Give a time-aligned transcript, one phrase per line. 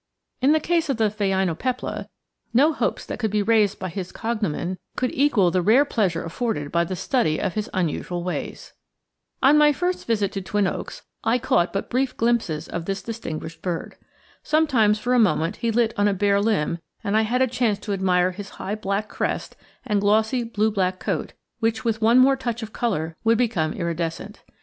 [0.41, 2.07] In the case of the phainopepla,
[2.55, 6.71] no hopes that could be raised by his cognomen would equal the rare pleasure afforded
[6.71, 8.73] by a study of his unusual ways.
[9.43, 11.37] [Illustration: THE PHAINOPEPLAS ON THE PEPPER TREE] On my first visit to Twin Oaks I
[11.37, 13.95] caught but brief glimpses of this distinguished bird.
[14.41, 17.77] Sometimes for a moment he lit on a bare limb and I had a chance
[17.81, 19.55] to admire his high black crest
[19.85, 24.41] and glossy blue black coat, which with one more touch of color would become iridescent.